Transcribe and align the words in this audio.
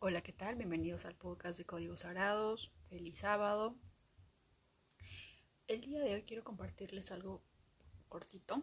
Hola, 0.00 0.22
¿qué 0.22 0.32
tal? 0.32 0.54
Bienvenidos 0.54 1.06
al 1.06 1.16
podcast 1.16 1.58
de 1.58 1.66
Códigos 1.66 2.00
Sagrados. 2.00 2.72
Feliz 2.88 3.18
sábado. 3.18 3.76
El 5.66 5.80
día 5.80 5.98
de 5.98 6.14
hoy 6.14 6.22
quiero 6.22 6.44
compartirles 6.44 7.10
algo 7.10 7.42
cortito. 8.08 8.62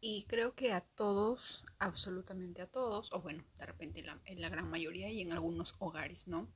Y 0.00 0.24
creo 0.24 0.54
que 0.54 0.74
a 0.74 0.82
todos, 0.82 1.64
absolutamente 1.78 2.60
a 2.60 2.70
todos, 2.70 3.10
o 3.14 3.22
bueno, 3.22 3.42
de 3.56 3.64
repente 3.64 4.00
en 4.00 4.06
la, 4.06 4.20
en 4.26 4.42
la 4.42 4.50
gran 4.50 4.68
mayoría 4.68 5.10
y 5.10 5.22
en 5.22 5.32
algunos 5.32 5.76
hogares, 5.78 6.28
¿no? 6.28 6.52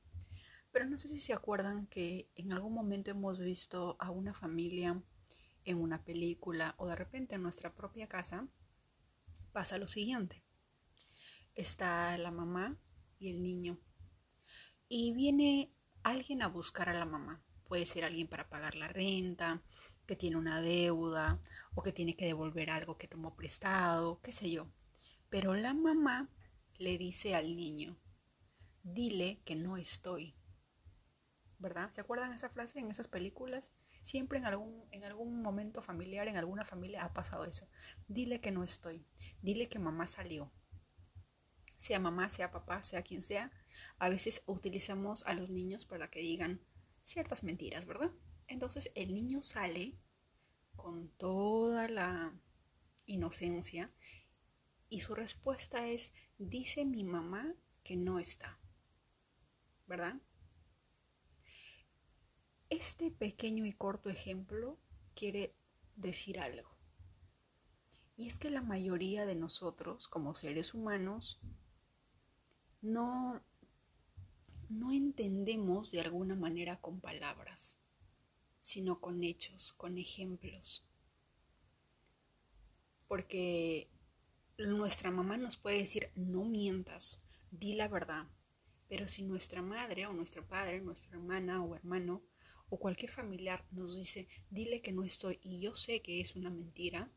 Pero 0.70 0.84
no 0.84 0.98
sé 0.98 1.09
si 1.09 1.18
se 1.18 1.32
acuerdan 1.32 1.86
que 1.86 2.30
en 2.34 2.52
algún 2.52 2.75
momento 2.75 3.11
hemos 3.11 3.38
visto 3.38 3.96
a 3.98 4.11
una 4.11 4.34
familia 4.34 5.02
en 5.64 5.80
una 5.80 6.04
película 6.04 6.75
o 6.77 6.88
de 6.88 6.96
repente 6.96 7.36
en 7.36 7.43
nuestra 7.43 7.75
propia 7.75 8.07
casa, 8.07 8.48
pasa 9.52 9.79
lo 9.79 9.88
siguiente. 9.88 10.45
Está 11.54 12.18
la 12.18 12.30
mamá 12.30 12.79
y 13.19 13.30
el 13.30 13.43
niño. 13.43 13.79
Y 14.88 15.12
viene 15.12 15.73
alguien 16.02 16.43
a 16.43 16.48
buscar 16.48 16.88
a 16.88 16.95
la 16.95 17.05
mamá. 17.05 17.43
Puede 17.65 17.87
ser 17.87 18.05
alguien 18.05 18.29
para 18.29 18.48
pagar 18.48 18.77
la 18.77 18.88
renta, 18.88 19.62
que 20.07 20.16
tiene 20.16 20.37
una 20.37 20.61
deuda 20.61 21.41
o 21.74 21.83
que 21.83 21.93
tiene 21.93 22.15
que 22.15 22.27
devolver 22.27 22.71
algo 22.71 22.97
que 22.97 23.09
tomó 23.09 23.34
prestado, 23.34 24.21
qué 24.23 24.33
sé 24.33 24.51
yo. 24.51 24.69
Pero 25.29 25.55
la 25.55 25.74
mamá 25.74 26.30
le 26.79 26.97
dice 26.97 27.34
al 27.34 27.57
niño, 27.57 27.98
dile 28.84 29.41
que 29.45 29.57
no 29.57 29.77
estoy. 29.77 30.37
¿Verdad? 31.59 31.91
¿Se 31.93 32.01
acuerdan 32.01 32.33
esa 32.33 32.51
frase 32.51 32.79
en 32.79 32.91
esas 32.91 33.09
películas? 33.09 33.74
Siempre 34.02 34.38
en 34.38 34.45
algún, 34.45 34.85
en 34.93 35.05
algún 35.05 35.43
momento 35.43 35.83
familiar, 35.83 36.29
en 36.29 36.37
alguna 36.37 36.65
familia 36.65 37.05
ha 37.05 37.12
pasado 37.12 37.45
eso. 37.45 37.69
Dile 38.07 38.41
que 38.41 38.52
no 38.52 38.62
estoy. 38.62 39.05
Dile 39.43 39.69
que 39.69 39.79
mamá 39.79 40.07
salió 40.07 40.52
sea 41.77 42.01
mamá, 42.01 42.30
sea 42.30 42.51
papá, 42.51 42.83
sea 42.83 43.03
quien 43.03 43.23
sea, 43.23 43.53
a 43.98 44.09
veces 44.09 44.43
utilizamos 44.47 45.23
a 45.25 45.35
los 45.35 45.51
niños 45.51 45.85
para 45.85 46.11
que 46.11 46.21
digan 46.21 46.60
ciertas 47.02 47.43
mentiras, 47.43 47.87
¿verdad? 47.87 48.13
Entonces 48.49 48.91
el 48.95 49.15
niño 49.15 49.43
sale 49.43 49.99
con 50.74 51.09
toda 51.10 51.88
la 51.88 52.38
inocencia 53.07 53.93
y 54.88 55.01
su 55.01 55.15
respuesta 55.15 55.87
es, 55.88 56.13
dice 56.38 56.85
mi 56.85 57.05
mamá 57.05 57.55
que 57.83 57.96
no 57.96 58.18
está, 58.18 58.61
¿verdad? 59.87 60.21
Este 62.68 63.11
pequeño 63.11 63.65
y 63.65 63.73
corto 63.73 64.11
ejemplo 64.11 64.78
quiere 65.15 65.56
decir 65.94 66.41
algo. 66.41 66.77
Y 68.16 68.28
es 68.28 68.38
que 68.38 68.50
la 68.50 68.62
mayoría 68.62 69.27
de 69.27 69.34
nosotros, 69.34 70.09
como 70.09 70.34
seres 70.34 70.75
humanos, 70.75 71.41
no, 72.82 73.43
no 74.69 74.93
entendemos 74.93 75.91
de 75.91 76.00
alguna 76.00 76.37
manera 76.37 76.81
con 76.81 77.00
palabras, 77.00 77.78
sino 78.60 79.00
con 79.00 79.22
hechos, 79.22 79.72
con 79.72 79.99
ejemplos. 79.99 80.88
Porque 83.09 83.88
nuestra 84.59 85.10
mamá 85.10 85.37
nos 85.37 85.56
puede 85.56 85.78
decir, 85.78 86.10
no 86.15 86.44
mientas, 86.44 87.25
di 87.50 87.75
la 87.75 87.88
verdad. 87.88 88.27
Pero 88.88 89.09
si 89.09 89.22
nuestra 89.22 89.62
madre 89.62 90.06
o 90.06 90.12
nuestro 90.12 90.47
padre, 90.47 90.81
nuestra 90.81 91.11
hermana 91.11 91.62
o 91.62 91.75
hermano 91.75 92.22
o 92.69 92.78
cualquier 92.78 93.11
familiar 93.11 93.66
nos 93.71 93.97
dice, 93.97 94.28
dile 94.50 94.81
que 94.81 94.93
no 94.93 95.05
estoy 95.05 95.38
y 95.43 95.61
yo 95.61 95.75
sé 95.75 96.03
que 96.03 96.21
es 96.21 96.37
una 96.37 96.50
mentira, 96.50 97.12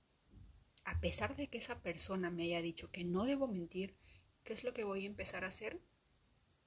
a 0.85 0.99
pesar 0.99 1.35
de 1.35 1.47
que 1.47 1.57
esa 1.57 1.81
persona 1.81 2.31
me 2.31 2.43
haya 2.43 2.61
dicho 2.61 2.91
que 2.91 3.03
no 3.03 3.25
debo 3.25 3.47
mentir, 3.47 3.95
¿qué 4.43 4.53
es 4.53 4.63
lo 4.63 4.73
que 4.73 4.83
voy 4.83 5.03
a 5.03 5.07
empezar 5.07 5.43
a 5.43 5.47
hacer? 5.47 5.81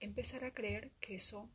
Empezar 0.01 0.45
a 0.45 0.53
creer 0.53 0.93
que 1.01 1.15
eso 1.15 1.51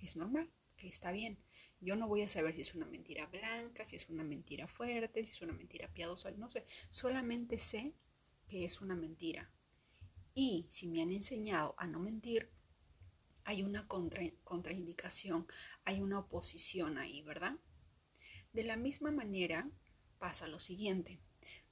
es 0.00 0.16
normal, 0.16 0.50
que 0.76 0.88
está 0.88 1.12
bien. 1.12 1.38
Yo 1.80 1.94
no 1.94 2.08
voy 2.08 2.22
a 2.22 2.28
saber 2.28 2.54
si 2.54 2.62
es 2.62 2.74
una 2.74 2.86
mentira 2.86 3.26
blanca, 3.26 3.86
si 3.86 3.96
es 3.96 4.08
una 4.08 4.24
mentira 4.24 4.66
fuerte, 4.66 5.24
si 5.24 5.32
es 5.32 5.42
una 5.42 5.52
mentira 5.52 5.92
piadosa, 5.92 6.30
no 6.32 6.50
sé. 6.50 6.66
Solamente 6.90 7.58
sé 7.58 7.94
que 8.48 8.64
es 8.64 8.80
una 8.80 8.96
mentira. 8.96 9.52
Y 10.34 10.66
si 10.70 10.88
me 10.88 11.02
han 11.02 11.12
enseñado 11.12 11.74
a 11.78 11.86
no 11.86 12.00
mentir, 12.00 12.50
hay 13.44 13.62
una 13.62 13.86
contraindicación, 13.88 15.46
hay 15.84 16.00
una 16.00 16.18
oposición 16.18 16.98
ahí, 16.98 17.22
¿verdad? 17.22 17.56
De 18.52 18.62
la 18.62 18.76
misma 18.76 19.10
manera 19.10 19.70
pasa 20.18 20.48
lo 20.48 20.58
siguiente. 20.58 21.20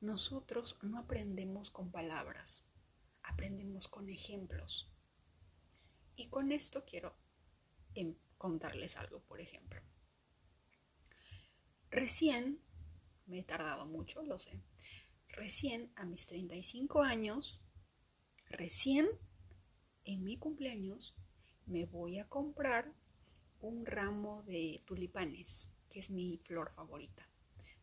Nosotros 0.00 0.78
no 0.82 0.98
aprendemos 0.98 1.70
con 1.70 1.90
palabras, 1.90 2.64
aprendemos 3.26 3.88
con 3.88 4.08
ejemplos. 4.08 4.90
Y 6.16 6.28
con 6.28 6.52
esto 6.52 6.84
quiero 6.84 7.14
em, 7.94 8.16
contarles 8.38 8.96
algo, 8.96 9.20
por 9.20 9.40
ejemplo. 9.40 9.80
Recién, 11.90 12.60
me 13.26 13.40
he 13.40 13.44
tardado 13.44 13.86
mucho, 13.86 14.22
lo 14.22 14.38
sé, 14.38 14.60
recién 15.28 15.92
a 15.96 16.04
mis 16.04 16.26
35 16.26 17.02
años, 17.02 17.60
recién 18.48 19.06
en 20.04 20.24
mi 20.24 20.36
cumpleaños, 20.38 21.14
me 21.66 21.84
voy 21.84 22.18
a 22.18 22.28
comprar 22.28 22.94
un 23.60 23.84
ramo 23.86 24.42
de 24.44 24.82
tulipanes, 24.86 25.72
que 25.90 25.98
es 25.98 26.10
mi 26.10 26.38
flor 26.38 26.70
favorita. 26.70 27.28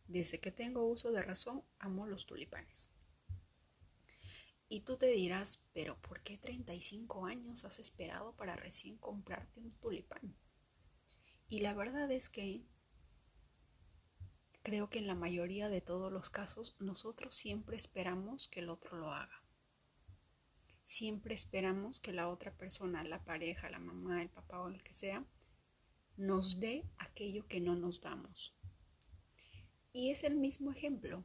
Desde 0.06 0.38
que 0.38 0.50
tengo 0.50 0.84
uso 0.86 1.12
de 1.12 1.22
razón, 1.22 1.64
amo 1.78 2.06
los 2.06 2.26
tulipanes. 2.26 2.90
Y 4.74 4.80
tú 4.80 4.96
te 4.96 5.06
dirás, 5.06 5.62
pero 5.72 5.96
¿por 6.02 6.24
qué 6.24 6.36
35 6.36 7.26
años 7.26 7.64
has 7.64 7.78
esperado 7.78 8.34
para 8.34 8.56
recién 8.56 8.98
comprarte 8.98 9.60
un 9.60 9.70
tulipán? 9.70 10.36
Y 11.48 11.60
la 11.60 11.74
verdad 11.74 12.10
es 12.10 12.28
que 12.28 12.66
creo 14.64 14.90
que 14.90 14.98
en 14.98 15.06
la 15.06 15.14
mayoría 15.14 15.68
de 15.68 15.80
todos 15.80 16.10
los 16.10 16.28
casos 16.28 16.74
nosotros 16.80 17.36
siempre 17.36 17.76
esperamos 17.76 18.48
que 18.48 18.58
el 18.58 18.68
otro 18.68 18.98
lo 18.98 19.12
haga. 19.12 19.44
Siempre 20.82 21.36
esperamos 21.36 22.00
que 22.00 22.12
la 22.12 22.26
otra 22.26 22.52
persona, 22.52 23.04
la 23.04 23.22
pareja, 23.22 23.70
la 23.70 23.78
mamá, 23.78 24.22
el 24.22 24.28
papá 24.28 24.60
o 24.60 24.66
el 24.66 24.82
que 24.82 24.92
sea, 24.92 25.24
nos 26.16 26.58
dé 26.58 26.90
aquello 26.98 27.46
que 27.46 27.60
no 27.60 27.76
nos 27.76 28.00
damos. 28.00 28.56
Y 29.92 30.10
es 30.10 30.24
el 30.24 30.34
mismo 30.34 30.72
ejemplo. 30.72 31.24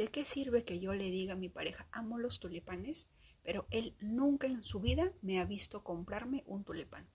¿De 0.00 0.08
qué 0.08 0.24
sirve 0.24 0.64
que 0.64 0.80
yo 0.80 0.94
le 0.94 1.10
diga 1.10 1.34
a 1.34 1.36
mi 1.36 1.50
pareja, 1.50 1.86
amo 1.92 2.18
los 2.18 2.40
tulipanes, 2.40 3.10
pero 3.42 3.66
él 3.70 3.98
nunca 4.00 4.46
en 4.46 4.64
su 4.64 4.80
vida 4.80 5.12
me 5.20 5.38
ha 5.38 5.44
visto 5.44 5.84
comprarme 5.84 6.42
un 6.46 6.64
tulipán? 6.64 7.10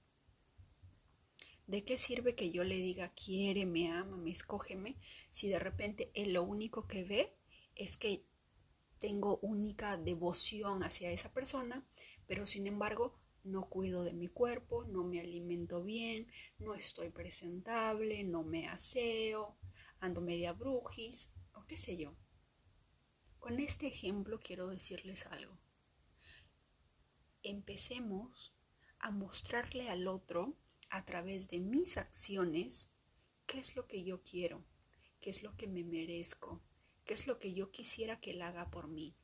¿De 1.65 1.83
qué 1.83 1.97
sirve 1.97 2.35
que 2.35 2.51
yo 2.51 2.63
le 2.63 2.75
diga, 2.75 3.11
quiere, 3.15 3.65
me 3.65 3.89
ama, 3.89 4.17
me 4.17 4.29
escógeme, 4.29 4.99
si 5.31 5.49
de 5.49 5.57
repente 5.57 6.11
él 6.13 6.33
lo 6.33 6.43
único 6.43 6.85
que 6.85 7.03
ve 7.03 7.35
es 7.73 7.97
que 7.97 8.23
tengo 8.99 9.39
única 9.39 9.97
devoción 9.97 10.83
hacia 10.83 11.09
esa 11.09 11.33
persona, 11.33 11.83
pero 12.27 12.45
sin 12.45 12.67
embargo 12.67 13.19
no 13.43 13.67
cuido 13.67 14.03
de 14.03 14.13
mi 14.13 14.27
cuerpo, 14.27 14.85
no 14.85 15.03
me 15.03 15.19
alimento 15.19 15.81
bien, 15.83 16.27
no 16.59 16.75
estoy 16.75 17.09
presentable, 17.09 18.23
no 18.25 18.43
me 18.43 18.67
aseo, 18.67 19.57
ando 19.99 20.21
media 20.21 20.53
brujis, 20.53 21.31
o 21.55 21.65
qué 21.65 21.77
sé 21.77 21.97
yo. 21.97 22.15
Con 23.45 23.59
este 23.59 23.85
ejemplo 23.85 24.39
quiero 24.39 24.69
decirles 24.69 25.27
algo. 25.27 25.55
Empecemos 27.43 28.55
a 28.97 29.11
mostrarle 29.11 29.87
al 29.87 30.07
otro 30.07 30.55
a 30.89 31.05
través 31.05 31.47
de 31.49 31.59
mis 31.59 31.97
acciones 31.97 32.89
qué 33.45 33.59
es 33.59 33.75
lo 33.75 33.85
que 33.85 34.03
yo 34.03 34.23
quiero, 34.23 34.65
qué 35.21 35.29
es 35.29 35.43
lo 35.43 35.55
que 35.55 35.67
me 35.67 35.83
merezco, 35.83 36.59
qué 37.05 37.13
es 37.13 37.27
lo 37.27 37.37
que 37.37 37.53
yo 37.53 37.69
quisiera 37.69 38.19
que 38.19 38.31
él 38.31 38.41
haga 38.41 38.71
por 38.71 38.87
mí. 38.87 39.15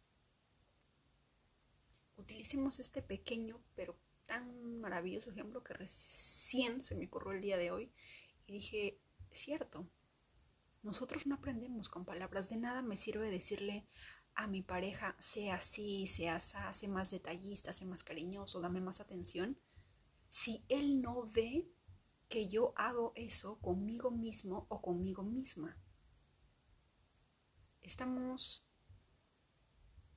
Utilicemos 2.16 2.78
este 2.78 3.02
pequeño 3.02 3.60
pero 3.74 3.98
tan 4.28 4.82
maravilloso 4.82 5.32
ejemplo 5.32 5.64
que 5.64 5.74
recién 5.74 6.84
se 6.84 6.94
me 6.94 7.08
ocurrió 7.08 7.32
el 7.32 7.42
día 7.42 7.58
de 7.58 7.72
hoy 7.72 7.92
y 8.46 8.54
dije, 8.54 9.00
cierto, 9.32 9.90
nosotros 10.84 11.28
no 11.28 11.36
aprendemos 11.36 11.90
con 11.90 12.06
palabras. 12.06 12.50
De 12.50 12.58
nada 12.58 12.82
me 12.82 12.98
sirve 12.98 13.30
decirle 13.30 13.88
a 14.34 14.48
mi 14.48 14.62
pareja, 14.62 15.16
sea 15.20 15.56
así, 15.56 16.08
sea 16.08 16.36
así, 16.36 16.58
sea 16.72 16.90
más 16.90 17.12
detallista, 17.12 17.72
sea 17.72 17.88
más 17.88 18.04
cariñoso, 18.04 18.62
dame 18.62 18.82
más 18.82 19.00
atención. 19.00 19.60
Si 20.30 20.64
él 20.70 21.02
no 21.02 21.30
ve 21.30 21.70
que 22.30 22.48
yo 22.48 22.74
hago 22.78 23.12
eso 23.16 23.60
conmigo 23.60 24.10
mismo 24.10 24.66
o 24.70 24.82
conmigo 24.82 25.22
misma. 25.22 25.78
Estamos 27.82 28.66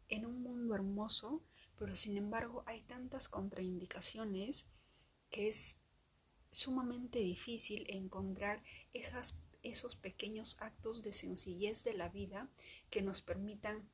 en 0.08 0.24
un 0.24 0.40
mundo 0.40 0.76
hermoso, 0.76 1.42
pero 1.76 1.96
sin 1.96 2.16
embargo 2.16 2.62
hay 2.66 2.82
tantas 2.82 3.28
contraindicaciones 3.28 4.68
que 5.28 5.48
es 5.48 5.80
sumamente 6.50 7.18
difícil 7.18 7.84
encontrar 7.88 8.62
esas 8.92 9.34
esos 9.64 9.96
pequeños 9.96 10.56
actos 10.60 11.02
de 11.02 11.12
sencillez 11.12 11.82
de 11.82 11.94
la 11.94 12.08
vida 12.08 12.48
que 12.90 13.02
nos 13.02 13.22
permitan 13.22 13.90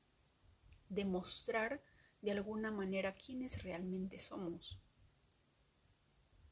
demostrar 0.88 1.82
de 2.20 2.32
alguna 2.32 2.70
manera 2.70 3.12
quiénes 3.12 3.62
realmente 3.62 4.18
somos. 4.18 4.78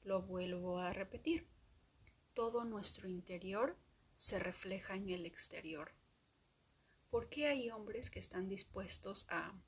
Lo 0.03 0.23
vuelvo 0.23 0.79
a 0.79 0.93
repetir. 0.93 1.49
Todo 2.32 2.65
nuestro 2.65 3.09
interior 3.09 3.76
se 4.15 4.38
refleja 4.38 4.94
en 4.94 5.11
el 5.11 5.26
exterior. 5.26 5.93
¿Por 7.11 7.29
qué 7.29 7.49
hay 7.49 7.71
hombres 7.71 8.11
que 8.11 8.21
están 8.21 8.49
dispuestos 8.49 9.26
a, 9.29 9.61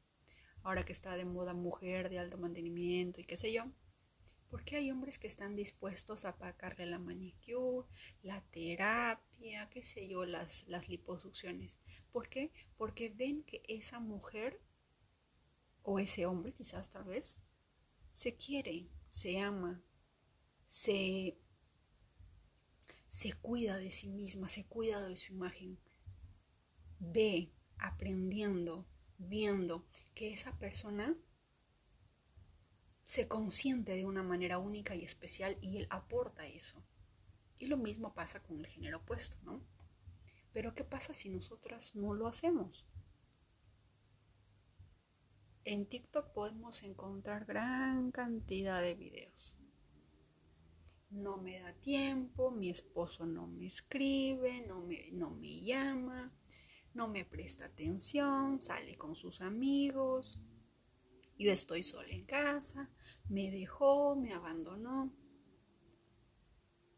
ahora 0.62 0.84
que 0.84 0.92
está 0.92 1.16
de 1.16 1.24
moda 1.24 1.54
mujer 1.54 2.08
de 2.08 2.18
alto 2.18 2.38
mantenimiento 2.38 3.20
y 3.20 3.24
qué 3.24 3.36
sé 3.36 3.52
yo, 3.52 3.64
¿por 4.50 4.64
qué 4.64 4.76
hay 4.76 4.90
hombres 4.90 5.18
que 5.18 5.28
están 5.28 5.54
dispuestos 5.54 6.24
a 6.24 6.36
pagarle 6.36 6.84
la 6.86 6.98
manicure, 6.98 7.88
la 8.22 8.40
terapia, 8.50 9.70
qué 9.70 9.84
sé 9.84 10.08
yo, 10.08 10.24
las, 10.24 10.66
las 10.66 10.88
liposucciones? 10.88 11.78
¿Por 12.10 12.28
qué? 12.28 12.52
Porque 12.76 13.08
ven 13.10 13.44
que 13.44 13.62
esa 13.68 14.00
mujer 14.00 14.60
o 15.82 16.00
ese 16.00 16.26
hombre 16.26 16.52
quizás 16.52 16.90
tal 16.90 17.04
vez 17.04 17.38
se 18.12 18.36
quiere, 18.36 18.90
se 19.08 19.38
ama, 19.38 19.82
se, 20.66 21.38
se 23.06 23.32
cuida 23.34 23.78
de 23.78 23.92
sí 23.92 24.08
misma, 24.08 24.48
se 24.48 24.66
cuida 24.66 25.06
de 25.08 25.16
su 25.16 25.32
imagen, 25.32 25.78
ve 26.98 27.52
aprendiendo, 27.78 28.86
viendo 29.16 29.86
que 30.14 30.32
esa 30.32 30.58
persona 30.58 31.16
se 33.10 33.26
consiente 33.26 33.96
de 33.96 34.06
una 34.06 34.22
manera 34.22 34.58
única 34.58 34.94
y 34.94 35.02
especial 35.02 35.58
y 35.60 35.78
él 35.78 35.88
aporta 35.90 36.46
eso. 36.46 36.80
Y 37.58 37.66
lo 37.66 37.76
mismo 37.76 38.14
pasa 38.14 38.40
con 38.40 38.60
el 38.60 38.68
género 38.68 38.98
opuesto, 38.98 39.36
¿no? 39.42 39.64
Pero 40.52 40.76
¿qué 40.76 40.84
pasa 40.84 41.12
si 41.12 41.28
nosotras 41.28 41.96
no 41.96 42.14
lo 42.14 42.28
hacemos? 42.28 42.86
En 45.64 45.86
TikTok 45.86 46.32
podemos 46.32 46.84
encontrar 46.84 47.46
gran 47.46 48.12
cantidad 48.12 48.80
de 48.80 48.94
videos. 48.94 49.56
No 51.10 51.36
me 51.36 51.58
da 51.58 51.72
tiempo, 51.72 52.52
mi 52.52 52.70
esposo 52.70 53.26
no 53.26 53.48
me 53.48 53.66
escribe, 53.66 54.64
no 54.68 54.82
me, 54.82 55.10
no 55.10 55.30
me 55.32 55.62
llama, 55.62 56.32
no 56.94 57.08
me 57.08 57.24
presta 57.24 57.64
atención, 57.64 58.62
sale 58.62 58.94
con 58.94 59.16
sus 59.16 59.40
amigos, 59.40 60.38
yo 61.40 61.52
estoy 61.52 61.82
sola 61.82 62.10
en 62.10 62.26
casa, 62.26 62.90
me 63.30 63.50
dejó, 63.50 64.14
me 64.14 64.34
abandonó. 64.34 65.10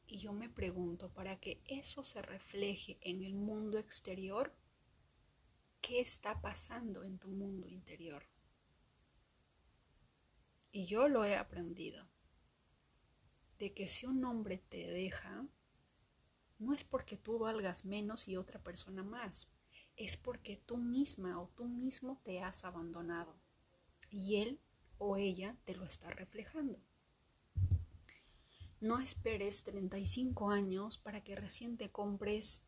Y 0.04 0.18
yo 0.18 0.32
me 0.32 0.48
pregunto, 0.48 1.12
para 1.12 1.38
que 1.38 1.62
eso 1.66 2.02
se 2.02 2.20
refleje 2.22 2.98
en 3.02 3.22
el 3.22 3.34
mundo 3.34 3.78
exterior, 3.78 4.52
¿qué 5.80 6.00
está 6.00 6.40
pasando 6.40 7.04
en 7.04 7.18
tu 7.18 7.28
mundo 7.28 7.68
interior? 7.68 8.26
Y 10.72 10.86
yo 10.86 11.06
lo 11.06 11.24
he 11.24 11.36
aprendido, 11.36 12.08
de 13.60 13.72
que 13.72 13.86
si 13.86 14.06
un 14.06 14.24
hombre 14.24 14.58
te 14.58 14.88
deja, 14.88 15.46
no 16.58 16.74
es 16.74 16.82
porque 16.82 17.16
tú 17.16 17.38
valgas 17.38 17.84
menos 17.84 18.26
y 18.26 18.36
otra 18.36 18.60
persona 18.60 19.04
más, 19.04 19.52
es 19.94 20.16
porque 20.16 20.56
tú 20.56 20.78
misma 20.78 21.40
o 21.40 21.48
tú 21.50 21.68
mismo 21.68 22.20
te 22.24 22.40
has 22.40 22.64
abandonado 22.64 23.41
y 24.12 24.36
él 24.36 24.60
o 24.98 25.16
ella 25.16 25.56
te 25.64 25.74
lo 25.74 25.84
está 25.84 26.10
reflejando. 26.10 26.78
No 28.80 28.98
esperes 28.98 29.64
35 29.64 30.50
años 30.50 30.98
para 30.98 31.22
que 31.22 31.36
recién 31.36 31.76
te 31.76 31.90
compres 31.90 32.62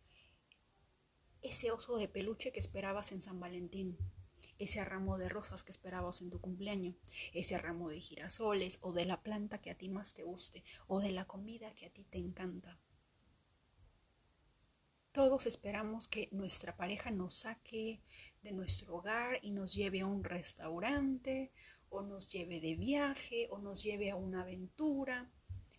ese 1.42 1.70
oso 1.70 1.96
de 1.96 2.08
peluche 2.08 2.52
que 2.52 2.60
esperabas 2.60 3.12
en 3.12 3.20
San 3.20 3.38
Valentín, 3.38 3.98
ese 4.58 4.84
ramo 4.84 5.18
de 5.18 5.28
rosas 5.28 5.62
que 5.62 5.72
esperabas 5.72 6.20
en 6.22 6.30
tu 6.30 6.40
cumpleaños, 6.40 6.96
ese 7.32 7.58
ramo 7.58 7.88
de 7.88 8.00
girasoles 8.00 8.78
o 8.80 8.92
de 8.92 9.04
la 9.04 9.22
planta 9.22 9.60
que 9.60 9.70
a 9.70 9.76
ti 9.76 9.88
más 9.88 10.14
te 10.14 10.22
guste 10.22 10.64
o 10.86 11.00
de 11.00 11.10
la 11.10 11.26
comida 11.26 11.74
que 11.74 11.86
a 11.86 11.90
ti 11.90 12.04
te 12.04 12.18
encanta. 12.18 12.80
Todos 15.14 15.46
esperamos 15.46 16.08
que 16.08 16.28
nuestra 16.32 16.76
pareja 16.76 17.12
nos 17.12 17.36
saque 17.36 18.00
de 18.42 18.50
nuestro 18.50 18.96
hogar 18.96 19.38
y 19.42 19.52
nos 19.52 19.72
lleve 19.72 20.00
a 20.00 20.06
un 20.06 20.24
restaurante 20.24 21.52
o 21.88 22.02
nos 22.02 22.26
lleve 22.26 22.60
de 22.60 22.74
viaje 22.74 23.46
o 23.52 23.60
nos 23.60 23.84
lleve 23.84 24.10
a 24.10 24.16
una 24.16 24.40
aventura 24.40 25.30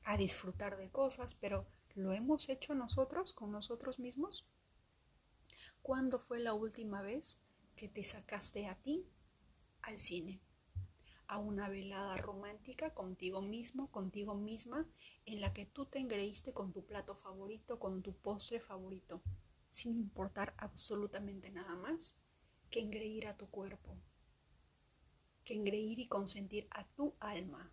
a 0.05 0.15
disfrutar 0.15 0.77
de 0.77 0.89
cosas, 0.89 1.35
pero 1.35 1.67
¿lo 1.95 2.13
hemos 2.13 2.47
hecho 2.47 2.75
nosotros 2.75 3.33
con 3.33 3.51
nosotros 3.51 3.99
mismos? 3.99 4.47
¿Cuándo 5.81 6.17
fue 6.17 6.39
la 6.39 6.53
última 6.53 7.01
vez 7.01 7.37
que 7.75 7.89
te 7.89 8.05
sacaste 8.05 8.67
a 8.67 8.75
ti 8.75 9.05
al 9.81 9.99
cine? 9.99 10.39
A 11.27 11.37
una 11.37 11.69
velada 11.69 12.17
romántica 12.17 12.93
contigo 12.93 13.41
mismo, 13.41 13.91
contigo 13.91 14.35
misma, 14.35 14.87
en 15.25 15.41
la 15.41 15.53
que 15.53 15.65
tú 15.65 15.85
te 15.85 15.99
engreíste 15.99 16.53
con 16.53 16.71
tu 16.71 16.85
plato 16.85 17.15
favorito, 17.15 17.79
con 17.79 18.01
tu 18.01 18.13
postre 18.13 18.59
favorito, 18.59 19.21
sin 19.71 19.93
importar 19.97 20.53
absolutamente 20.57 21.49
nada 21.49 21.75
más 21.75 22.15
que 22.69 22.81
engreír 22.81 23.27
a 23.27 23.37
tu 23.37 23.47
cuerpo, 23.49 23.97
que 25.43 25.55
engreír 25.55 25.99
y 25.99 26.07
consentir 26.07 26.67
a 26.71 26.83
tu 26.83 27.15
alma. 27.19 27.71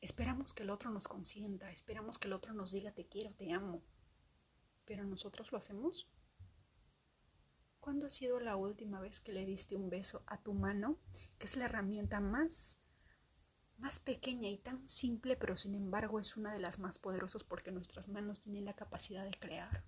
Esperamos 0.00 0.54
que 0.54 0.62
el 0.62 0.70
otro 0.70 0.90
nos 0.90 1.08
consienta, 1.08 1.70
esperamos 1.70 2.18
que 2.18 2.26
el 2.26 2.32
otro 2.32 2.54
nos 2.54 2.72
diga 2.72 2.92
te 2.92 3.06
quiero, 3.06 3.32
te 3.32 3.52
amo. 3.52 3.82
Pero 4.86 5.04
nosotros 5.04 5.52
lo 5.52 5.58
hacemos. 5.58 6.08
¿Cuándo 7.80 8.06
ha 8.06 8.10
sido 8.10 8.40
la 8.40 8.56
última 8.56 9.00
vez 9.00 9.20
que 9.20 9.32
le 9.32 9.46
diste 9.46 9.74
un 9.74 9.90
beso 9.90 10.22
a 10.26 10.40
tu 10.40 10.52
mano, 10.52 10.98
que 11.38 11.46
es 11.46 11.56
la 11.56 11.64
herramienta 11.64 12.20
más 12.20 12.78
más 13.80 13.98
pequeña 13.98 14.48
y 14.48 14.58
tan 14.58 14.86
simple, 14.88 15.36
pero 15.36 15.56
sin 15.56 15.74
embargo 15.74 16.20
es 16.20 16.36
una 16.36 16.52
de 16.52 16.60
las 16.60 16.78
más 16.78 16.98
poderosas 16.98 17.44
porque 17.44 17.72
nuestras 17.72 18.08
manos 18.08 18.40
tienen 18.40 18.66
la 18.66 18.74
capacidad 18.74 19.24
de 19.24 19.38
crear? 19.38 19.84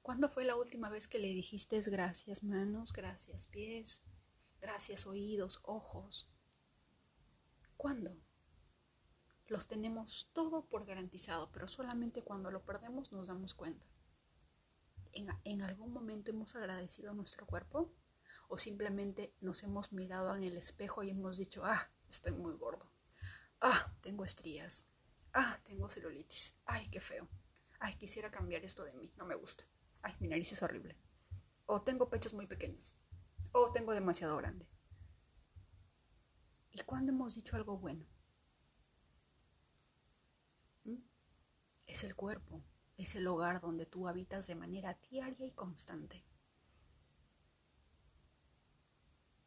¿Cuándo 0.00 0.28
fue 0.28 0.44
la 0.44 0.56
última 0.56 0.88
vez 0.88 1.08
que 1.08 1.18
le 1.18 1.28
dijiste 1.28 1.80
gracias 1.80 2.42
manos, 2.42 2.92
gracias 2.92 3.46
pies, 3.48 4.02
gracias 4.60 5.06
oídos, 5.06 5.60
ojos? 5.64 6.30
¿Cuándo? 7.76 8.16
Los 9.48 9.66
tenemos 9.66 10.30
todo 10.32 10.66
por 10.66 10.86
garantizado, 10.86 11.50
pero 11.50 11.66
solamente 11.66 12.22
cuando 12.22 12.50
lo 12.50 12.64
perdemos 12.64 13.10
nos 13.10 13.26
damos 13.26 13.52
cuenta. 13.52 13.84
¿En, 15.12 15.62
algún 15.62 15.92
momento 15.92 16.30
hemos 16.30 16.54
agradecido 16.56 17.10
a 17.10 17.14
nuestro 17.14 17.46
cuerpo? 17.46 17.92
¿O 18.48 18.58
simplemente 18.58 19.34
nos 19.40 19.62
hemos 19.62 19.92
mirado 19.92 20.34
en 20.36 20.42
el 20.42 20.56
espejo 20.56 21.02
y 21.02 21.10
hemos 21.10 21.36
dicho, 21.36 21.62
ah, 21.64 21.90
estoy 22.08 22.32
muy 22.32 22.54
gordo? 22.54 22.90
Ah, 23.60 23.94
tengo 24.00 24.24
estrías. 24.24 24.86
Ah, 25.32 25.58
tengo 25.64 25.88
celulitis. 25.88 26.56
Ay, 26.64 26.86
qué 26.88 27.00
feo. 27.00 27.28
Ay, 27.78 27.94
quisiera 27.94 28.30
cambiar 28.30 28.64
esto 28.64 28.84
de 28.84 28.92
mí. 28.92 29.12
No 29.16 29.24
me 29.24 29.34
gusta. 29.34 29.64
Ay, 30.02 30.14
mi 30.20 30.28
nariz 30.28 30.52
es 30.52 30.62
horrible. 30.62 30.96
O 31.66 31.82
tengo 31.82 32.08
pechos 32.08 32.34
muy 32.34 32.46
pequeños. 32.46 32.96
O 33.52 33.72
tengo 33.72 33.92
demasiado 33.92 34.36
grande. 34.36 34.66
¿Y 36.72 36.80
cuándo 36.82 37.12
hemos 37.12 37.34
dicho 37.34 37.56
algo 37.56 37.78
bueno? 37.78 38.06
¿Mm? 40.84 40.98
Es 41.86 42.04
el 42.04 42.14
cuerpo, 42.14 42.62
es 43.02 43.14
el 43.14 43.26
hogar 43.26 43.62
donde 43.62 43.86
tú 43.86 44.08
habitas 44.08 44.46
de 44.46 44.54
manera 44.54 44.98
diaria 45.10 45.46
y 45.46 45.52
constante. 45.52 46.22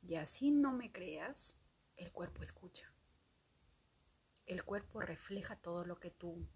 Y 0.01 0.15
así 0.15 0.50
no 0.50 0.74
me 0.74 0.91
creas, 0.91 1.57
el 1.95 2.12
cuerpo 2.12 2.41
escucha. 2.41 2.91
El 4.48 4.63
cuerpo 4.63 5.01
refleja 5.01 5.55
todo 5.55 5.86
lo 5.86 6.00
que 6.00 6.10
tu 6.10 6.50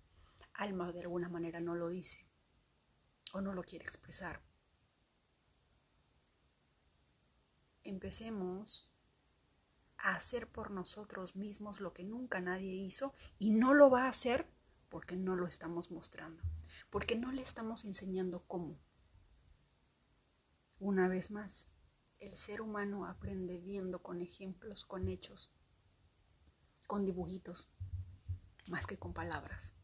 alma 0.54 0.92
de 0.92 1.02
alguna 1.02 1.30
manera 1.30 1.60
no 1.60 1.76
lo 1.76 1.88
dice 1.88 2.28
o 3.32 3.42
no 3.42 3.54
lo 3.54 3.64
quiere 3.64 3.86
expresar. 3.86 4.42
Empecemos 7.84 8.90
a 9.98 10.16
hacer 10.16 10.50
por 10.50 10.72
nosotros 10.72 11.36
mismos 11.36 11.80
lo 11.80 11.94
que 11.94 12.04
nunca 12.04 12.42
nadie 12.42 12.74
hizo 12.74 13.14
y 13.38 13.52
no 13.52 13.76
lo 13.76 13.92
va 13.92 14.06
a 14.06 14.10
hacer 14.10 14.57
porque 14.90 15.18
no 15.18 15.36
lo 15.36 15.48
estamos 15.48 15.92
mostrando, 15.92 16.44
porque 16.90 17.16
no 17.16 17.32
le 17.32 17.42
estamos 17.42 17.86
enseñando 17.86 18.44
cómo. 18.48 18.80
Una 20.80 21.08
vez 21.08 21.32
más, 21.32 21.70
el 22.20 22.36
ser 22.36 22.62
humano 22.62 23.06
aprende 23.06 23.60
viendo 23.60 24.02
con 24.02 24.22
ejemplos, 24.22 24.86
con 24.86 25.08
hechos, 25.08 25.52
con 26.88 27.06
dibujitos, 27.06 27.70
más 28.68 28.86
que 28.88 28.98
con 28.98 29.14
palabras. 29.14 29.76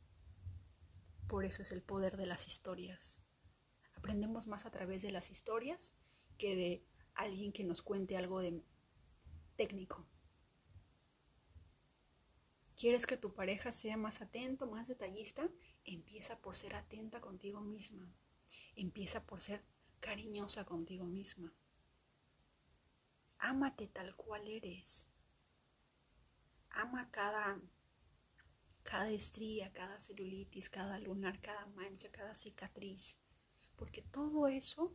Por 1.27 1.45
eso 1.45 1.61
es 1.61 1.71
el 1.71 1.81
poder 1.81 2.17
de 2.17 2.25
las 2.25 2.47
historias. 2.47 3.19
Aprendemos 3.95 4.47
más 4.47 4.65
a 4.65 4.71
través 4.71 5.01
de 5.01 5.11
las 5.11 5.29
historias 5.29 5.93
que 6.37 6.55
de 6.55 6.87
alguien 7.15 7.51
que 7.51 7.63
nos 7.63 7.81
cuente 7.81 8.17
algo 8.17 8.39
de 8.39 8.63
técnico. 9.55 10.07
¿Quieres 12.83 13.07
que 13.07 13.15
tu 13.15 13.33
pareja 13.33 13.71
sea 13.71 13.95
más 13.95 14.21
atento, 14.21 14.67
más 14.67 14.89
detallista? 14.89 15.49
Empieza 15.85 16.37
por 16.41 16.57
ser 16.57 16.75
atenta 16.75 17.21
contigo 17.21 17.61
misma. 17.61 18.13
Empieza 18.75 19.25
por 19.25 19.39
ser 19.39 19.63
cariñosa 20.01 20.65
contigo 20.65 21.05
misma. 21.05 21.53
Ámate 23.37 23.87
tal 23.87 24.13
cual 24.17 24.45
eres. 24.49 25.07
Ama 26.71 27.09
cada, 27.09 27.57
cada 28.83 29.11
estría, 29.11 29.71
cada 29.71 29.97
celulitis, 30.01 30.69
cada 30.69 30.99
lunar, 30.99 31.39
cada 31.39 31.65
mancha, 31.67 32.11
cada 32.11 32.35
cicatriz. 32.35 33.17
Porque 33.77 34.01
todo 34.01 34.49
eso 34.49 34.93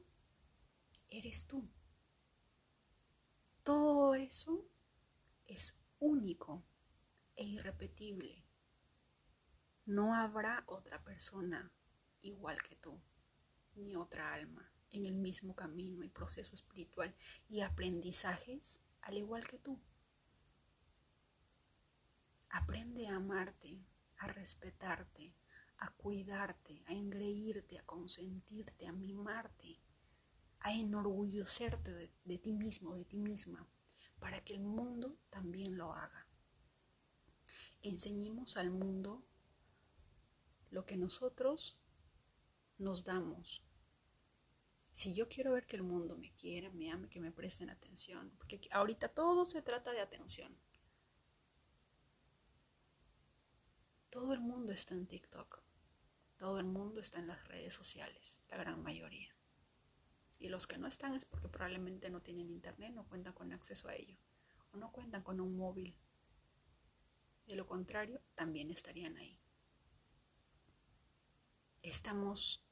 eres 1.08 1.46
tú. 1.46 1.66
Todo 3.62 4.14
eso 4.14 4.68
es 5.46 5.74
único 5.98 6.62
e 7.38 7.44
irrepetible. 7.44 8.44
No 9.86 10.14
habrá 10.14 10.64
otra 10.66 11.02
persona 11.02 11.72
igual 12.20 12.60
que 12.60 12.74
tú, 12.76 13.00
ni 13.76 13.94
otra 13.94 14.34
alma 14.34 14.70
en 14.90 15.06
el 15.06 15.16
mismo 15.16 15.54
camino 15.54 16.02
y 16.02 16.08
proceso 16.08 16.54
espiritual 16.54 17.14
y 17.48 17.60
aprendizajes 17.60 18.82
al 19.02 19.18
igual 19.18 19.46
que 19.46 19.58
tú. 19.58 19.80
Aprende 22.50 23.06
a 23.06 23.16
amarte, 23.16 23.78
a 24.16 24.26
respetarte, 24.26 25.36
a 25.76 25.90
cuidarte, 25.92 26.82
a 26.88 26.92
engreírte, 26.92 27.78
a 27.78 27.86
consentirte, 27.86 28.88
a 28.88 28.92
mimarte, 28.92 29.80
a 30.60 30.74
enorgullecerte 30.74 31.92
de, 31.92 32.10
de 32.24 32.38
ti 32.38 32.52
mismo, 32.52 32.96
de 32.96 33.04
ti 33.04 33.18
misma, 33.18 33.68
para 34.18 34.42
que 34.42 34.54
el 34.54 34.64
mundo 34.64 35.16
también 35.30 35.78
lo 35.78 35.92
haga. 35.92 36.27
Enseñemos 37.82 38.56
al 38.56 38.70
mundo 38.70 39.24
lo 40.70 40.84
que 40.84 40.96
nosotros 40.96 41.78
nos 42.78 43.04
damos. 43.04 43.62
Si 44.90 45.14
yo 45.14 45.28
quiero 45.28 45.52
ver 45.52 45.66
que 45.66 45.76
el 45.76 45.82
mundo 45.82 46.16
me 46.16 46.32
quiera, 46.32 46.70
me 46.70 46.90
ame, 46.90 47.08
que 47.08 47.20
me 47.20 47.30
presten 47.30 47.70
atención, 47.70 48.32
porque 48.36 48.60
ahorita 48.72 49.08
todo 49.08 49.44
se 49.44 49.62
trata 49.62 49.92
de 49.92 50.00
atención. 50.00 50.56
Todo 54.10 54.32
el 54.32 54.40
mundo 54.40 54.72
está 54.72 54.94
en 54.94 55.06
TikTok. 55.06 55.62
Todo 56.38 56.58
el 56.60 56.66
mundo 56.66 57.00
está 57.00 57.18
en 57.18 57.26
las 57.26 57.46
redes 57.48 57.74
sociales, 57.74 58.40
la 58.48 58.56
gran 58.56 58.82
mayoría. 58.82 59.34
Y 60.38 60.48
los 60.48 60.66
que 60.66 60.78
no 60.78 60.86
están 60.86 61.14
es 61.14 61.24
porque 61.24 61.48
probablemente 61.48 62.10
no 62.10 62.22
tienen 62.22 62.48
internet, 62.48 62.92
no 62.94 63.06
cuentan 63.08 63.32
con 63.32 63.52
acceso 63.52 63.88
a 63.88 63.96
ello, 63.96 64.16
o 64.72 64.76
no 64.76 64.92
cuentan 64.92 65.22
con 65.22 65.40
un 65.40 65.56
móvil. 65.56 65.96
De 67.48 67.56
lo 67.56 67.66
contrario, 67.66 68.20
también 68.34 68.70
estarían 68.70 69.16
ahí. 69.16 69.40
Estamos 71.80 72.62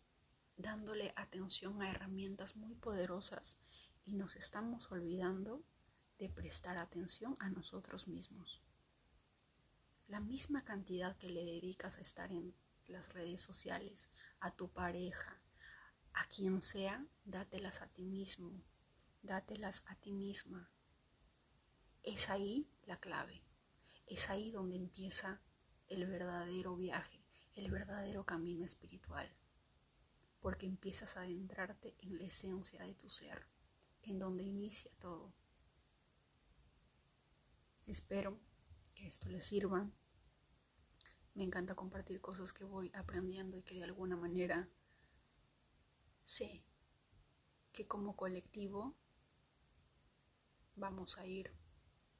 dándole 0.59 1.15
atención 1.17 1.81
a 1.81 1.91
herramientas 1.91 2.57
muy 2.57 2.75
poderosas 2.75 3.57
y 4.05 4.13
nos 4.13 4.37
estamos 4.37 4.93
olvidando 4.93 5.65
de 6.19 6.29
prestar 6.29 6.79
atención 6.79 7.35
a 7.41 7.49
nosotros 7.49 8.07
mismos. 8.07 8.63
La 10.09 10.21
misma 10.21 10.63
cantidad 10.63 11.17
que 11.17 11.31
le 11.31 11.43
dedicas 11.43 11.97
a 11.97 12.03
estar 12.03 12.31
en 12.31 12.55
las 12.87 13.15
redes 13.15 13.41
sociales, 13.41 14.11
a 14.41 14.55
tu 14.55 14.69
pareja, 14.69 15.41
a 16.13 16.29
quien 16.29 16.61
sea, 16.61 17.07
dátelas 17.25 17.81
a 17.81 17.89
ti 17.89 18.05
mismo, 18.05 18.63
dátelas 19.23 19.85
a 19.87 19.95
ti 19.97 20.13
misma. 20.13 20.71
Es 22.03 22.29
ahí 22.29 22.69
la 22.85 22.99
clave, 22.99 23.46
es 24.07 24.31
ahí 24.31 24.51
donde 24.51 24.77
empieza 24.77 25.41
el 25.89 26.07
verdadero 26.07 26.77
viaje, 26.77 27.25
el 27.55 27.71
verdadero 27.71 28.25
camino 28.25 28.65
espiritual 28.65 29.31
porque 30.47 30.67
empiezas 30.67 31.17
a 31.17 31.23
adentrarte 31.23 31.97
en 31.99 32.19
la 32.19 32.23
esencia 32.23 32.81
de 32.85 32.95
tu 32.95 33.11
ser, 33.11 33.49
en 34.03 34.21
donde 34.21 34.45
inicia 34.45 34.93
todo. 35.01 35.35
Espero 37.85 38.39
que 38.95 39.09
esto 39.09 39.29
les 39.29 39.45
sirva. 39.45 39.91
Me 41.35 41.43
encanta 41.43 41.75
compartir 41.75 42.21
cosas 42.21 42.53
que 42.53 42.63
voy 42.63 42.93
aprendiendo 42.95 43.57
y 43.57 43.63
que 43.65 43.75
de 43.75 43.83
alguna 43.83 44.15
manera 44.15 44.69
sé 46.25 46.63
que 47.73 47.89
como 47.89 48.15
colectivo 48.15 48.95
vamos 50.77 51.19
a 51.19 51.27
ir 51.27 51.53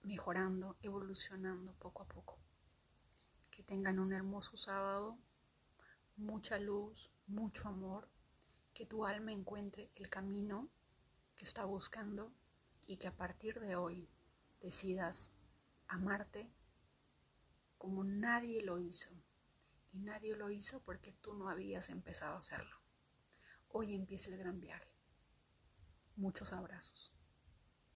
mejorando, 0.07 0.77
evolucionando 0.81 1.75
poco 1.75 2.05
a 2.05 2.09
poco. 2.09 2.39
Que 3.51 3.63
tengan 3.65 3.99
un 3.99 4.13
hermoso 4.13 4.57
sábado, 4.57 5.19
mucha 6.17 6.59
luz, 6.59 7.11
mucho 7.27 7.69
amor 7.69 8.09
que 8.73 8.87
tu 8.87 9.05
alma 9.05 9.33
encuentre 9.33 9.91
el 9.97 10.09
camino 10.09 10.71
que 11.35 11.45
está 11.45 11.65
buscando 11.65 12.33
y 12.87 12.99
que 12.99 13.09
a 13.09 13.17
partir 13.17 13.59
de 13.59 13.75
hoy 13.75 14.09
decidas 14.61 15.33
amarte 15.89 16.53
como 17.77 18.05
nadie 18.05 18.63
lo 18.63 18.79
hizo. 18.79 19.11
Y 19.93 19.99
nadie 19.99 20.37
lo 20.37 20.51
hizo 20.51 20.81
porque 20.81 21.13
tú 21.13 21.35
no 21.35 21.49
habías 21.49 21.89
empezado 21.89 22.37
a 22.37 22.41
hacerlo. 22.41 22.77
Hoy 23.69 23.95
empieza 23.95 24.31
el 24.31 24.37
gran 24.37 24.61
viaje. 24.61 24.95
Muchos 26.17 26.53
abrazos. 26.53 27.16